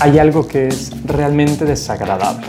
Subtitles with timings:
[0.00, 2.46] hay algo que es realmente desagradable.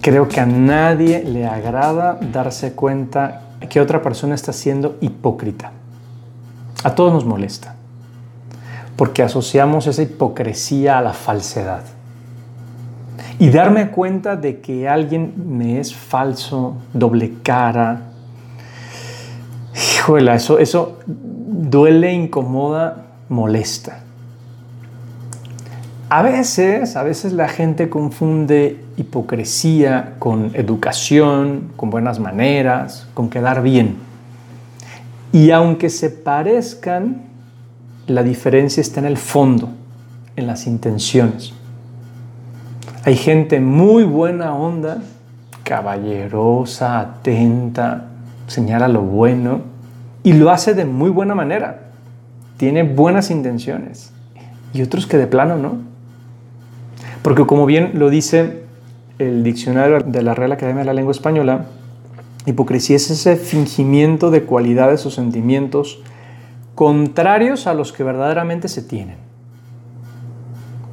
[0.00, 5.72] Creo que a nadie le agrada darse cuenta que otra persona está siendo hipócrita.
[6.84, 7.76] A todos nos molesta,
[8.96, 11.84] porque asociamos esa hipocresía a la falsedad.
[13.38, 18.02] Y darme cuenta de que alguien me es falso, doble cara,
[19.74, 24.00] híjole, eso, eso duele, incomoda, molesta.
[26.14, 33.62] A veces, a veces la gente confunde hipocresía con educación, con buenas maneras, con quedar
[33.62, 33.96] bien.
[35.32, 37.22] Y aunque se parezcan,
[38.06, 39.70] la diferencia está en el fondo,
[40.36, 41.54] en las intenciones.
[43.04, 44.98] Hay gente muy buena onda,
[45.62, 48.08] caballerosa, atenta,
[48.48, 49.62] señala lo bueno
[50.22, 51.84] y lo hace de muy buena manera.
[52.58, 54.12] Tiene buenas intenciones.
[54.74, 55.91] Y otros que de plano no.
[57.22, 58.64] Porque como bien lo dice
[59.18, 61.66] el diccionario de la Real Academia de la Lengua Española,
[62.46, 66.00] hipocresía es ese fingimiento de cualidades o sentimientos
[66.74, 69.16] contrarios a los que verdaderamente se tienen.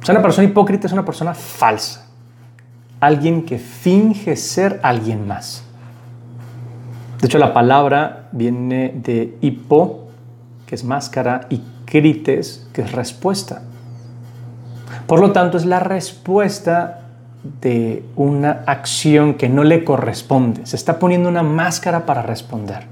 [0.00, 2.06] O sea, una persona hipócrita es una persona falsa,
[3.00, 5.64] alguien que finge ser alguien más.
[7.20, 10.08] De hecho, la palabra viene de hipo,
[10.66, 13.62] que es máscara, y crites, que es respuesta.
[15.10, 17.00] Por lo tanto, es la respuesta
[17.60, 20.64] de una acción que no le corresponde.
[20.66, 22.84] Se está poniendo una máscara para responder.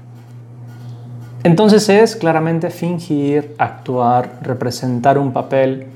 [1.45, 5.87] Entonces es claramente fingir, actuar, representar un papel,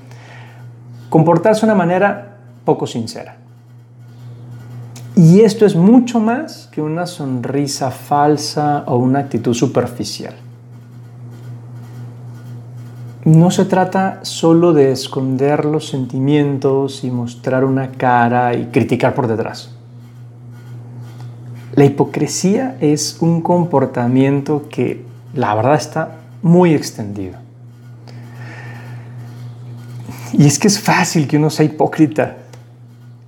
[1.09, 3.35] comportarse de una manera poco sincera.
[5.17, 10.35] Y esto es mucho más que una sonrisa falsa o una actitud superficial
[13.25, 19.27] no se trata solo de esconder los sentimientos y mostrar una cara y criticar por
[19.27, 19.71] detrás.
[21.73, 27.37] La hipocresía es un comportamiento que la verdad está muy extendido.
[30.33, 32.37] Y es que es fácil que uno sea hipócrita.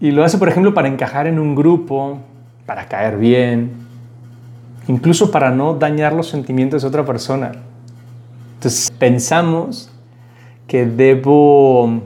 [0.01, 2.19] Y lo hace, por ejemplo, para encajar en un grupo,
[2.65, 3.71] para caer bien,
[4.87, 7.53] incluso para no dañar los sentimientos de otra persona.
[8.65, 9.91] Entonces pensamos
[10.65, 12.01] que debo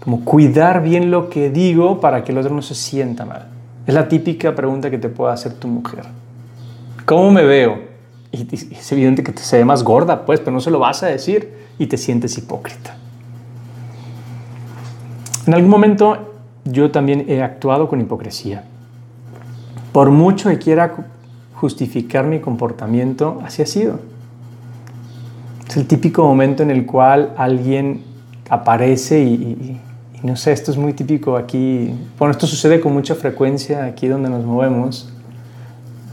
[0.00, 3.46] como cuidar bien lo que digo para que el otro no se sienta mal.
[3.86, 6.06] Es la típica pregunta que te puede hacer tu mujer.
[7.04, 7.78] ¿Cómo me veo?
[8.32, 11.04] Y es evidente que te se ve más gorda, pues, pero no se lo vas
[11.04, 12.96] a decir y te sientes hipócrita.
[15.46, 16.34] En algún momento
[16.64, 18.64] yo también he actuado con hipocresía.
[19.92, 20.96] Por mucho que quiera
[21.54, 24.13] justificar mi comportamiento, así ha sido.
[25.68, 28.02] Es el típico momento en el cual alguien
[28.48, 29.80] aparece y,
[30.22, 31.92] no sé, esto es muy típico aquí.
[32.18, 35.12] Bueno, esto sucede con mucha frecuencia aquí donde nos movemos,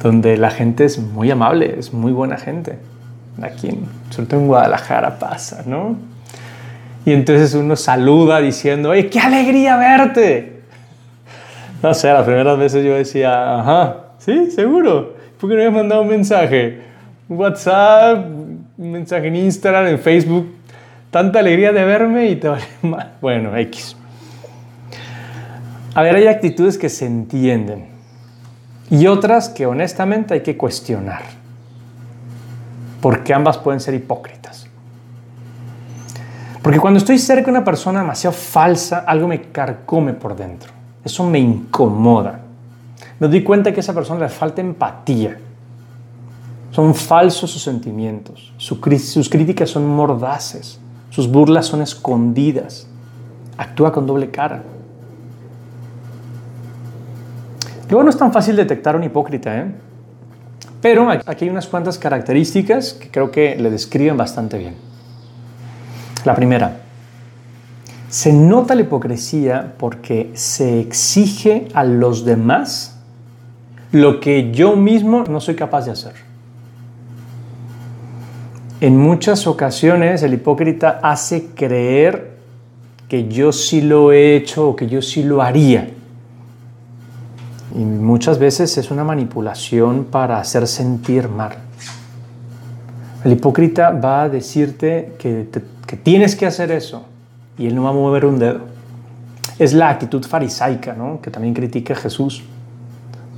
[0.02, 2.80] donde la gente es muy amable, es muy buena gente.
[3.42, 3.70] Aquí,
[4.10, 5.96] sobre todo en Guadalajara pasa, ¿no?
[7.06, 10.62] Y entonces uno saluda diciendo, oye, qué alegría verte.
[11.82, 15.16] No sé, las primeras veces yo decía, ajá, sí, seguro.
[15.40, 16.82] ¿Por qué no has mandado un mensaje?
[17.28, 18.26] WhatsApp,
[18.78, 20.48] un mensaje en Instagram, en Facebook,
[21.10, 23.14] tanta alegría de verme y te vale mal.
[23.22, 23.96] Bueno, X.
[25.94, 27.88] A ver, hay actitudes que se entienden
[28.90, 31.22] y otras que honestamente hay que cuestionar,
[33.02, 34.68] porque ambas pueden ser hipócritas.
[36.62, 40.72] Porque cuando estoy cerca de una persona demasiado falsa, algo me carcome por dentro.
[41.04, 42.40] Eso me incomoda.
[43.20, 45.38] Me doy cuenta que a esa persona le falta empatía
[46.72, 52.88] son falsos sus sentimientos, sus críticas son mordaces, sus burlas son escondidas,
[53.58, 54.64] actúa con doble cara.
[57.90, 59.66] Luego no es tan fácil detectar un hipócrita, ¿eh?
[60.82, 64.76] pero aquí hay unas cuantas características que creo que le describen bastante bien.
[66.24, 66.80] La primera,
[68.10, 72.98] se nota la hipocresía porque se exige a los demás
[73.92, 76.31] lo que yo mismo no soy capaz de hacer.
[78.82, 82.32] En muchas ocasiones el hipócrita hace creer
[83.08, 85.92] que yo sí lo he hecho o que yo sí lo haría.
[87.76, 91.52] Y muchas veces es una manipulación para hacer sentir mal.
[93.24, 95.48] El hipócrita va a decirte que,
[96.02, 97.06] tienes que hacer eso
[97.60, 98.62] y él no va a mover un dedo.
[99.60, 101.22] Es la actitud farisaica, ¿no?
[101.22, 102.42] que también critica Jesús,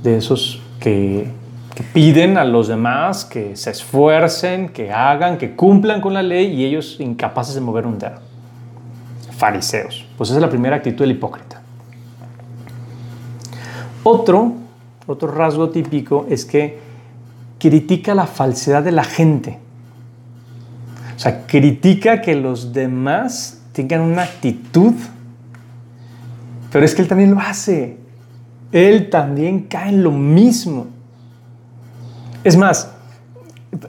[0.02, 1.28] de esos que
[1.74, 6.52] que piden a los demás que se esfuercen, que hagan, que cumplan con la ley
[6.54, 8.20] y ellos incapaces de mover un dedo.
[9.36, 10.06] fariseos.
[10.16, 11.60] Pues esa es la primera actitud del hipócrita.
[14.04, 14.52] Otro,
[15.06, 16.78] otro rasgo típico es que
[17.58, 19.58] critica la falsedad de la gente.
[21.16, 24.94] O sea, critica que los demás tengan una actitud,
[26.70, 27.96] pero es que él también lo hace.
[28.70, 30.86] Él también cae en lo mismo.
[32.44, 32.92] Es más,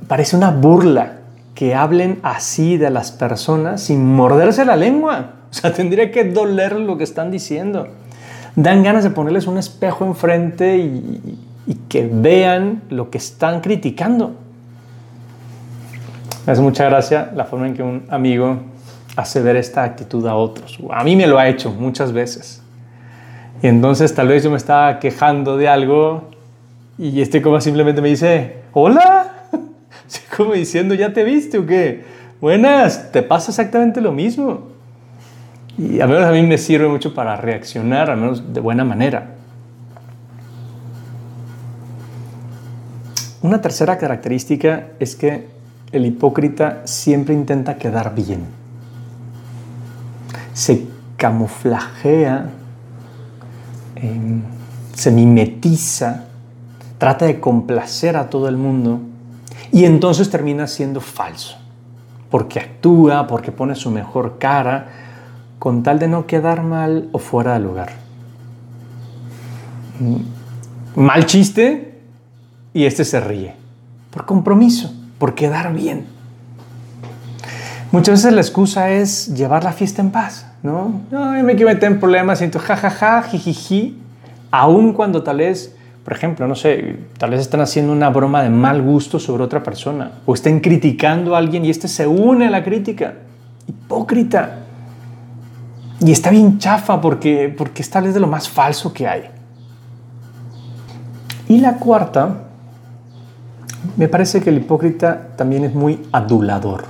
[0.07, 1.17] parece una burla
[1.53, 5.33] que hablen así de las personas sin morderse la lengua.
[5.51, 7.87] O sea, tendría que doler lo que están diciendo.
[8.55, 11.37] Dan ganas de ponerles un espejo enfrente y,
[11.67, 14.35] y que vean lo que están criticando.
[16.45, 18.59] Me hace mucha gracia la forma en que un amigo
[19.17, 20.77] hace ver esta actitud a otros.
[20.91, 22.61] A mí me lo ha hecho muchas veces.
[23.61, 26.34] Y entonces tal vez yo me estaba quejando de algo
[26.97, 29.47] y este como simplemente me dice, hola,
[30.37, 32.03] como diciendo, ¿ya te viste o qué?
[32.39, 34.67] Buenas, te pasa exactamente lo mismo.
[35.77, 39.35] Y a menos a mí me sirve mucho para reaccionar, al menos de buena manera.
[43.41, 45.47] Una tercera característica es que
[45.91, 48.45] el hipócrita siempre intenta quedar bien.
[50.53, 50.87] Se
[51.17, 52.49] camuflajea,
[53.95, 54.41] em,
[54.93, 56.25] se mimetiza,
[56.97, 58.99] trata de complacer a todo el mundo
[59.71, 61.57] y entonces termina siendo falso,
[62.29, 64.87] porque actúa, porque pone su mejor cara,
[65.59, 67.89] con tal de no quedar mal o fuera de lugar.
[70.95, 71.99] Mal chiste
[72.73, 73.55] y este se ríe,
[74.11, 76.05] por compromiso, por quedar bien.
[77.91, 81.01] Muchas veces la excusa es llevar la fiesta en paz, ¿no?
[81.11, 83.97] No, me quiero meter en problemas, siento jajaja, jijiji,
[84.51, 85.73] aun cuando tal vez
[86.05, 89.63] por ejemplo, no sé, tal vez están haciendo una broma de mal gusto sobre otra
[89.63, 93.15] persona o estén criticando a alguien y este se une a la crítica.
[93.65, 94.59] Hipócrita.
[95.99, 99.23] Y está bien chafa porque, porque es tal vez de lo más falso que hay.
[101.49, 102.43] Y la cuarta,
[103.97, 106.85] me parece que el hipócrita también es muy adulador.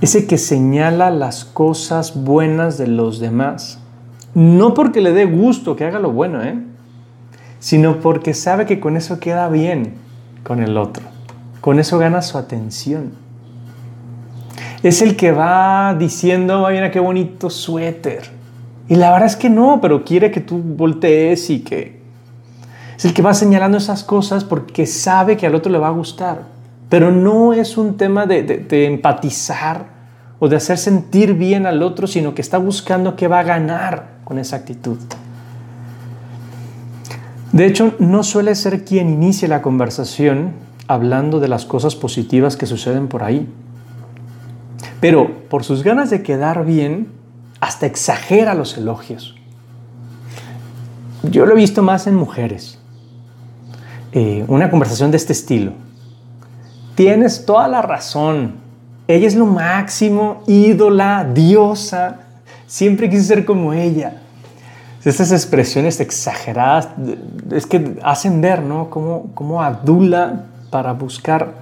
[0.00, 3.78] Ese que señala las cosas buenas de los demás.
[4.34, 6.69] No porque le dé gusto que haga lo bueno, ¿eh?
[7.60, 9.94] Sino porque sabe que con eso queda bien
[10.42, 11.04] con el otro.
[11.60, 13.12] Con eso gana su atención.
[14.82, 18.22] Es el que va diciendo, mira qué bonito suéter.
[18.88, 22.00] Y la verdad es que no, pero quiere que tú voltees y que...
[22.96, 25.92] Es el que va señalando esas cosas porque sabe que al otro le va a
[25.92, 26.44] gustar.
[26.88, 29.86] Pero no es un tema de, de empatizar
[30.38, 34.20] o de hacer sentir bien al otro, sino que está buscando qué va a ganar
[34.24, 34.98] con esa actitud.
[37.52, 40.52] De hecho, no suele ser quien inicie la conversación
[40.86, 43.48] hablando de las cosas positivas que suceden por ahí.
[45.00, 47.08] Pero por sus ganas de quedar bien,
[47.60, 49.34] hasta exagera los elogios.
[51.22, 52.78] Yo lo he visto más en mujeres.
[54.12, 55.72] Eh, una conversación de este estilo.
[56.94, 58.54] Tienes toda la razón.
[59.06, 62.20] Ella es lo máximo, ídola, diosa.
[62.66, 64.22] Siempre quise ser como ella.
[65.04, 66.90] Estas expresiones exageradas
[67.50, 68.90] es que hacen ver, ¿no?
[68.90, 71.54] Cómo, cómo adula para buscar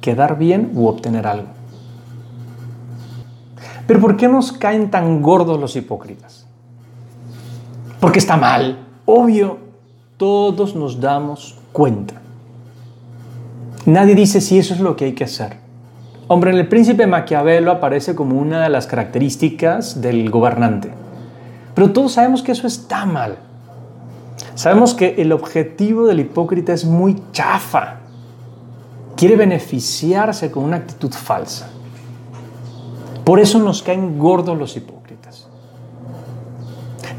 [0.00, 1.48] quedar bien u obtener algo.
[3.88, 6.46] Pero ¿por qué nos caen tan gordos los hipócritas?
[7.98, 8.78] Porque está mal.
[9.06, 9.58] Obvio,
[10.16, 12.14] todos nos damos cuenta.
[13.86, 15.56] Nadie dice si eso es lo que hay que hacer.
[16.28, 21.03] Hombre, en el príncipe Maquiavelo aparece como una de las características del gobernante
[21.74, 23.38] pero todos sabemos que eso está mal.
[24.54, 27.96] Sabemos que el objetivo del hipócrita es muy chafa.
[29.16, 31.68] Quiere beneficiarse con una actitud falsa.
[33.24, 35.48] Por eso nos caen gordos los hipócritas.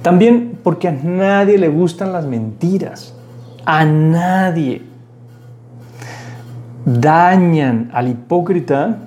[0.02, 3.14] También porque a nadie le gustan las mentiras.
[3.66, 4.84] A nadie.
[6.86, 9.00] Dañan al hipócrita,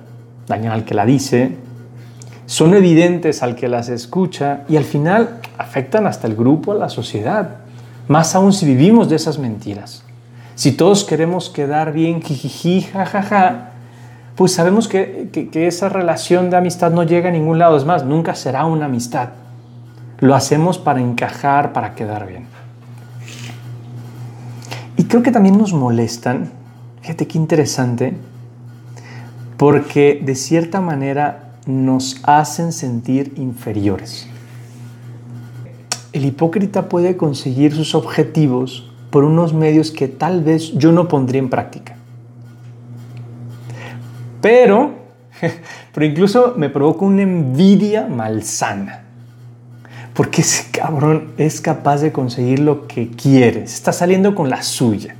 [0.45, 1.55] dañan al que la dice,
[2.49, 6.89] son evidentes al que las escucha y al final afectan hasta el grupo, a la
[6.89, 7.57] sociedad.
[8.07, 10.01] Más aún si vivimos de esas mentiras.
[10.55, 13.69] Si todos queremos quedar bien, jijiji, jajaja,
[14.35, 17.77] pues sabemos que, que, esa relación de amistad no llega a ningún lado.
[17.77, 19.29] Es más, nunca será una amistad.
[20.17, 22.47] Lo hacemos para encajar, para quedar bien.
[24.97, 26.51] Y creo que también nos molestan,
[27.01, 28.17] fíjate qué interesante,
[29.55, 34.27] porque de cierta manera nos hacen sentir inferiores.
[36.11, 41.39] El hipócrita puede conseguir sus objetivos por unos medios que tal vez yo no pondría
[41.39, 41.95] en práctica.
[44.41, 44.91] Pero,
[45.93, 49.03] pero incluso me provoca una envidia malsana.
[50.13, 55.15] Porque ese cabrón es capaz de conseguir lo que quiere, está saliendo con la suya.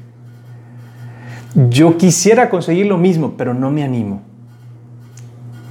[1.69, 4.28] Yo quisiera conseguir lo mismo, pero no me animo.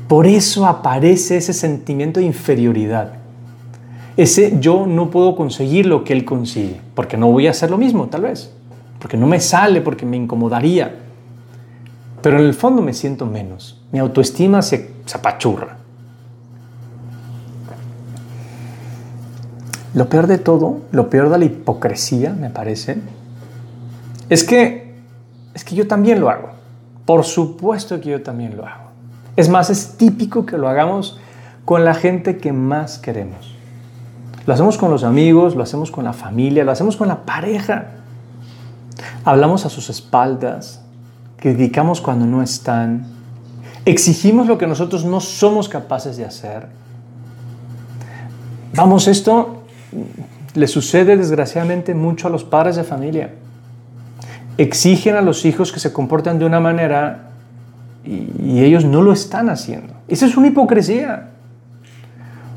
[0.08, 3.12] Por eso aparece ese sentimiento de inferioridad.
[4.16, 7.78] Ese yo no puedo conseguir lo que él consigue, porque no voy a hacer lo
[7.78, 8.52] mismo, tal vez,
[8.98, 10.96] porque no me sale, porque me incomodaría.
[12.22, 15.76] Pero en el fondo me siento menos, mi autoestima se, apachurra.
[19.94, 22.98] Lo peor de todo, lo peor de la hipocresía, me parece,
[24.28, 24.88] es que
[25.54, 26.50] es que yo también lo hago.
[27.04, 28.87] Por supuesto que yo también lo hago.
[29.38, 31.16] Es más, es típico que lo hagamos
[31.64, 33.54] con la gente que más queremos.
[34.46, 37.86] Lo hacemos con los amigos, lo hacemos con la familia, lo hacemos con la pareja.
[39.24, 40.82] Hablamos a sus espaldas,
[41.36, 43.06] criticamos cuando no están,
[43.84, 46.66] exigimos lo que nosotros no somos capaces de hacer.
[48.74, 49.62] Vamos, esto
[50.54, 53.34] le sucede desgraciadamente mucho a los padres de familia.
[54.56, 57.27] Exigen a los hijos que se comporten de una manera
[58.08, 59.94] y, ellos no lo están haciendo.
[60.08, 61.30] Esa es una hipocresía.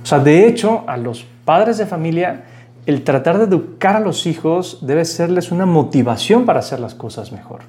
[0.01, 2.43] O sea, de hecho, a los padres de familia,
[2.85, 7.31] el tratar de educar a los hijos debe serles una motivación para hacer las cosas
[7.31, 7.59] mejor.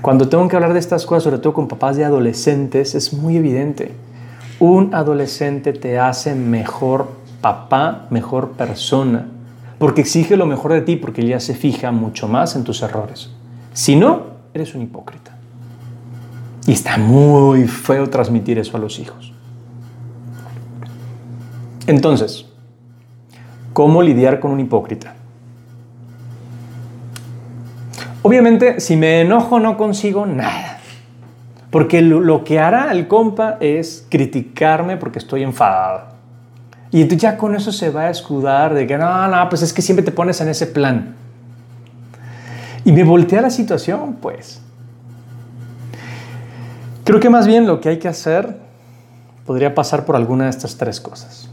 [0.00, 3.36] Cuando tengo que hablar de estas cosas, sobre todo con papás de adolescentes, es muy
[3.36, 3.92] evidente.
[4.60, 7.08] Un adolescente te hace mejor
[7.40, 9.26] papá, mejor persona,
[9.78, 13.30] porque exige lo mejor de ti, porque ya se fija mucho más en tus errores.
[13.72, 14.22] Si no,
[14.54, 15.35] eres un hipócrita.
[16.66, 19.32] Y está muy feo transmitir eso a los hijos.
[21.86, 22.46] Entonces,
[23.72, 25.14] ¿cómo lidiar con un hipócrita?
[28.22, 30.80] Obviamente, si me enojo no consigo nada.
[31.70, 36.16] Porque lo que hará el compa es criticarme porque estoy enfadado.
[36.90, 39.72] Y entonces ya con eso se va a escudar de que no, no, pues es
[39.72, 41.14] que siempre te pones en ese plan.
[42.84, 44.62] Y me voltea la situación, pues.
[47.06, 48.56] Creo que más bien lo que hay que hacer
[49.46, 51.48] podría pasar por alguna de estas tres cosas.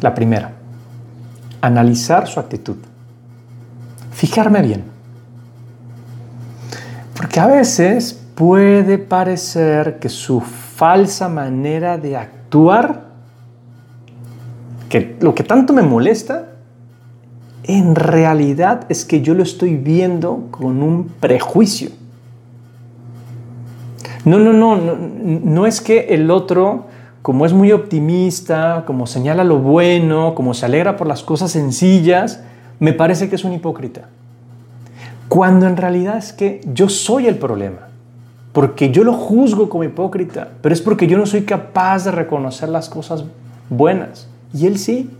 [0.00, 0.52] La primera,
[1.60, 2.76] analizar su actitud.
[4.12, 4.84] Fijarme bien.
[7.16, 13.08] Porque a veces puede parecer que su falsa manera de actuar,
[14.88, 16.50] que lo que tanto me molesta,
[17.64, 21.90] en realidad es que yo lo estoy viendo con un prejuicio.
[24.24, 26.86] No, no, no, no, es que el otro
[27.22, 32.42] como es muy optimista, como señala lo bueno, como se alegra por las cosas sencillas,
[32.80, 34.08] me parece que es un hipócrita.
[35.28, 37.88] Cuando en realidad es que yo soy el problema.
[38.52, 42.68] Porque yo lo juzgo como hipócrita, pero es porque yo no soy capaz de reconocer
[42.68, 43.24] las cosas
[43.68, 44.26] buenas.
[44.54, 45.10] Y él sí.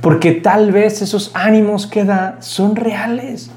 [0.00, 3.50] Porque tal vez esos ánimos que da son reales.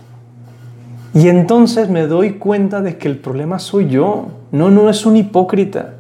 [1.14, 4.28] Y entonces me doy cuenta de que el problema soy yo.
[4.52, 5.96] No, no es un hipócrita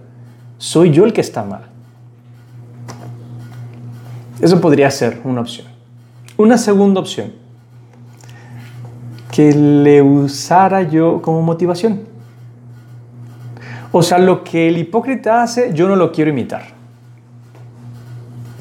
[0.63, 1.63] soy yo el que está mal.
[4.39, 5.67] Eso podría ser una opción.
[6.38, 7.34] Una segunda opción,
[9.29, 12.03] que le usara yo como motivación.
[13.91, 16.63] O sea, lo que el hipócrita hace, yo no lo quiero imitar.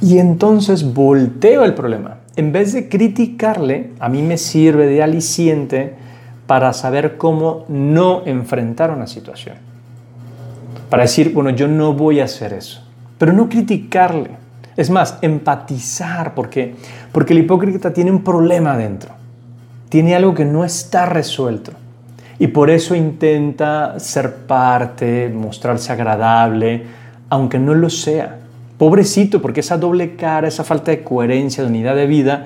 [0.00, 2.18] Y entonces volteo el problema.
[2.35, 5.94] En vez de criticarle, a mí me sirve de aliciente
[6.52, 9.56] para saber cómo no enfrentar una situación
[10.90, 12.82] para decir, bueno, yo no voy a hacer eso,
[13.16, 14.32] pero no criticarle.
[14.76, 16.75] Es más, empatizar, porque,
[17.12, 19.12] porque el hipócrita tiene un problema dentro,
[19.88, 21.73] tiene algo que no está resuelto.
[22.38, 26.82] Y por eso intenta ser parte, mostrarse agradable,
[27.30, 28.40] aunque no lo sea.
[28.76, 32.44] Pobrecito, porque esa doble cara, esa falta de coherencia, de unidad de vida,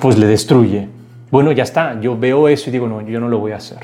[0.00, 0.99] pues le destruye.
[1.30, 3.78] Bueno, ya está, yo veo eso y digo, no, yo no lo voy a hacer.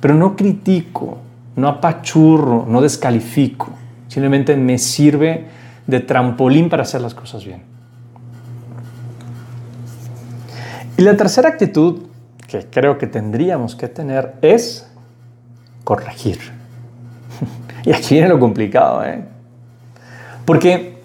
[0.00, 1.18] Pero no critico,
[1.54, 3.70] no apachurro, no descalifico,
[4.08, 5.46] simplemente me sirve
[5.86, 7.62] de trampolín para hacer las cosas bien.
[10.96, 12.02] Y la tercera actitud
[12.48, 14.88] que creo que tendríamos que tener es
[15.84, 16.38] corregir.
[17.84, 19.24] y aquí viene lo complicado, ¿eh?
[20.44, 21.02] Porque,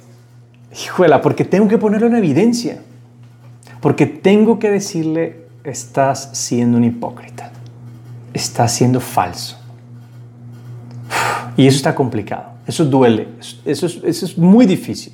[0.72, 2.80] hijuela, porque tengo que ponerlo en evidencia.
[3.82, 7.52] Porque tengo que decirle, estás siendo un hipócrita.
[8.34, 9.62] Estás siendo falso.
[11.58, 13.28] Y eso está complicado, eso duele,
[13.66, 15.14] eso es, muy difícil.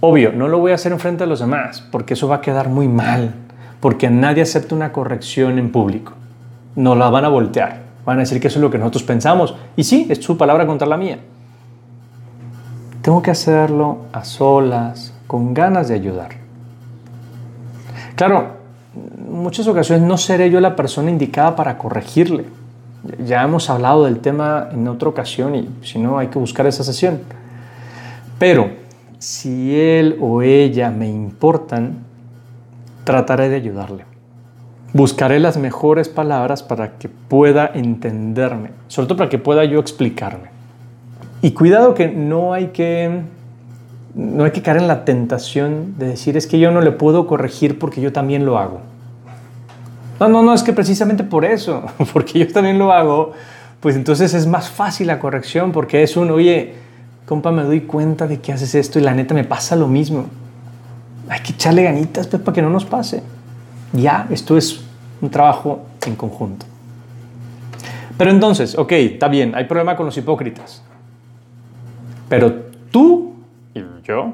[0.00, 2.40] Obvio, no lo voy a hacer en frente a los demás, porque eso va a
[2.40, 3.34] quedar muy mal,
[3.80, 6.12] porque nadie acepta una corrección en público.
[6.74, 7.82] No la van a voltear.
[8.04, 9.54] Van a decir que eso es lo que nosotros pensamos.
[9.76, 11.18] Y sí, es su palabra contra la mía.
[13.02, 16.30] Tengo que hacerlo a solas, con ganas de ayudar.
[18.16, 18.59] Claro,
[18.94, 22.44] muchas ocasiones no seré yo la persona indicada para corregirle.
[23.24, 26.84] Ya hemos hablado del tema en otra ocasión y si no hay que buscar esa
[26.84, 27.20] sesión.
[28.38, 28.70] Pero
[29.18, 31.98] si él o ella me importan,
[33.04, 34.04] trataré de ayudarle.
[34.92, 40.50] Buscaré las mejores palabras para que pueda entenderme, sobre todo para que pueda yo explicarme.
[41.42, 43.22] Y cuidado que no hay que
[44.14, 47.26] no hay que caer en la tentación de decir es que yo no le puedo
[47.26, 48.80] corregir porque yo también lo hago.
[50.18, 53.32] No, no, no, es que precisamente por eso, porque yo también lo hago,
[53.80, 56.74] pues entonces es más fácil la corrección porque es uno, oye,
[57.26, 60.26] compa, me doy cuenta de que haces esto y la neta me pasa lo mismo.
[61.28, 63.22] Hay que echarle ganitas pues, para que no nos pase.
[63.92, 64.80] Ya, esto es
[65.20, 66.66] un trabajo en conjunto.
[68.18, 70.82] Pero entonces, ok, está bien, hay problema con los hipócritas.
[72.28, 72.52] Pero
[72.90, 73.32] tú
[73.74, 74.32] y yo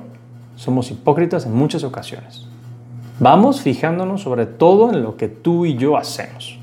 [0.57, 2.47] somos hipócritas en muchas ocasiones.
[3.19, 6.59] Vamos fijándonos sobre todo en lo que tú y yo hacemos.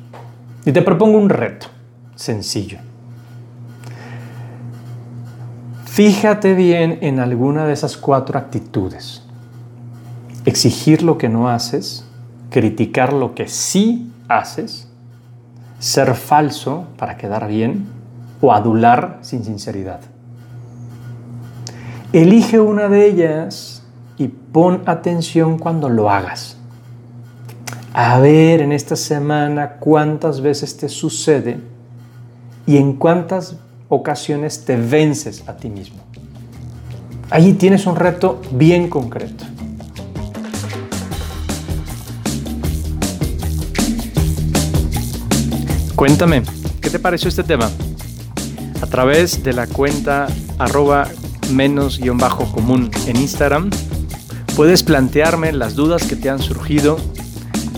[0.66, 1.68] Y te propongo un reto
[2.16, 2.78] sencillo.
[5.86, 9.24] Fíjate bien en alguna de esas cuatro actitudes.
[10.46, 12.06] Exigir lo que no haces,
[12.50, 14.90] criticar lo que sí haces,
[15.80, 17.86] ser falso para quedar bien
[18.42, 20.00] o adular sin sinceridad.
[22.14, 23.82] Elige una de ellas
[24.20, 26.58] y pon atención cuando lo hagas.
[27.92, 31.60] A ver en esta semana cuántas veces te sucede
[32.68, 33.56] y en cuántas
[33.90, 36.02] ocasiones te vences a ti mismo.
[37.32, 39.46] Allí tienes un reto bien concreto.
[45.96, 46.44] Cuéntame,
[46.80, 47.72] ¿qué te pareció este tema?
[48.84, 50.28] A través de la cuenta
[50.60, 51.08] arroba
[51.52, 53.70] menos-común en Instagram,
[54.56, 56.98] puedes plantearme las dudas que te han surgido,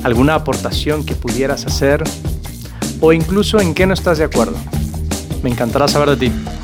[0.03, 2.03] alguna aportación que pudieras hacer
[3.01, 4.55] o incluso en qué no estás de acuerdo.
[5.43, 6.54] Me encantará saber de ti.